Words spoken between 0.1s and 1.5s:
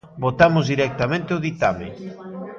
Votamos directamente o